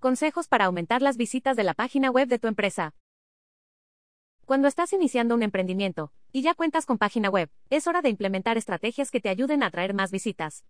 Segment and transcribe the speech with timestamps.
[0.00, 2.94] Consejos para aumentar las visitas de la página web de tu empresa.
[4.44, 8.56] Cuando estás iniciando un emprendimiento y ya cuentas con página web, es hora de implementar
[8.56, 10.64] estrategias que te ayuden a atraer más visitas.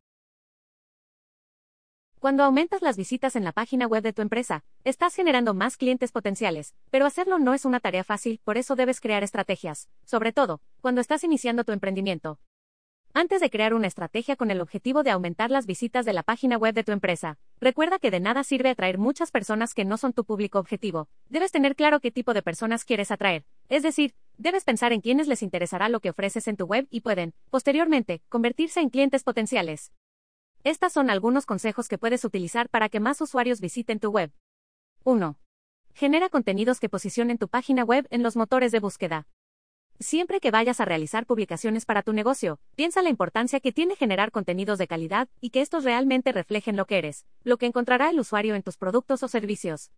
[2.18, 6.10] Cuando aumentas las visitas en la página web de tu empresa, estás generando más clientes
[6.10, 10.62] potenciales, pero hacerlo no es una tarea fácil, por eso debes crear estrategias, sobre todo,
[10.80, 12.40] cuando estás iniciando tu emprendimiento.
[13.14, 16.56] Antes de crear una estrategia con el objetivo de aumentar las visitas de la página
[16.56, 20.12] web de tu empresa, recuerda que de nada sirve atraer muchas personas que no son
[20.12, 21.08] tu público objetivo.
[21.28, 23.44] Debes tener claro qué tipo de personas quieres atraer.
[23.68, 27.00] Es decir, debes pensar en quiénes les interesará lo que ofreces en tu web y
[27.00, 29.92] pueden, posteriormente, convertirse en clientes potenciales.
[30.62, 34.32] Estas son algunos consejos que puedes utilizar para que más usuarios visiten tu web.
[35.04, 35.38] 1.
[35.94, 39.26] Genera contenidos que posicionen tu página web en los motores de búsqueda.
[40.00, 44.30] Siempre que vayas a realizar publicaciones para tu negocio, piensa la importancia que tiene generar
[44.30, 48.20] contenidos de calidad y que estos realmente reflejen lo que eres, lo que encontrará el
[48.20, 49.90] usuario en tus productos o servicios.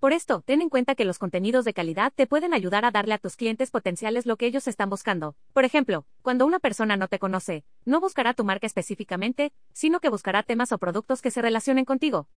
[0.00, 3.14] Por esto, ten en cuenta que los contenidos de calidad te pueden ayudar a darle
[3.14, 5.36] a tus clientes potenciales lo que ellos están buscando.
[5.52, 10.08] Por ejemplo, cuando una persona no te conoce, no buscará tu marca específicamente, sino que
[10.08, 12.28] buscará temas o productos que se relacionen contigo.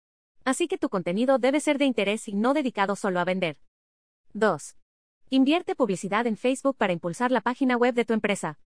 [0.44, 3.56] Así que tu contenido debe ser de interés y no dedicado solo a vender.
[4.34, 4.76] 2.
[5.28, 8.60] Invierte publicidad en Facebook para impulsar la página web de tu empresa.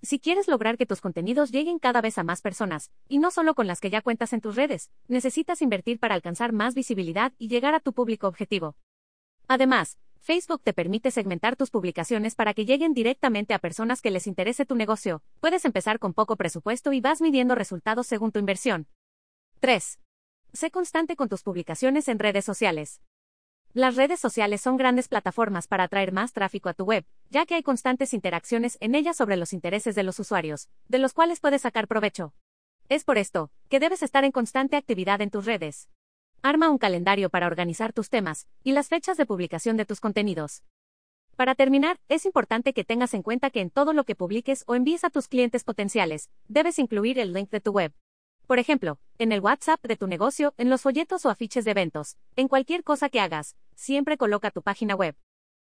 [0.00, 3.56] Si quieres lograr que tus contenidos lleguen cada vez a más personas, y no solo
[3.56, 7.48] con las que ya cuentas en tus redes, necesitas invertir para alcanzar más visibilidad y
[7.48, 8.76] llegar a tu público objetivo.
[9.48, 14.28] Además, Facebook te permite segmentar tus publicaciones para que lleguen directamente a personas que les
[14.28, 15.20] interese tu negocio.
[15.40, 18.86] Puedes empezar con poco presupuesto y vas midiendo resultados según tu inversión.
[19.58, 19.98] 3.
[20.52, 23.00] Sé constante con tus publicaciones en redes sociales.
[23.78, 27.54] Las redes sociales son grandes plataformas para atraer más tráfico a tu web, ya que
[27.54, 31.62] hay constantes interacciones en ellas sobre los intereses de los usuarios, de los cuales puedes
[31.62, 32.34] sacar provecho.
[32.88, 35.88] Es por esto, que debes estar en constante actividad en tus redes.
[36.42, 40.64] Arma un calendario para organizar tus temas y las fechas de publicación de tus contenidos.
[41.36, 44.74] Para terminar, es importante que tengas en cuenta que en todo lo que publiques o
[44.74, 47.94] envíes a tus clientes potenciales, debes incluir el link de tu web.
[48.48, 52.16] Por ejemplo, en el WhatsApp de tu negocio, en los folletos o afiches de eventos,
[52.34, 55.14] en cualquier cosa que hagas, siempre coloca tu página web.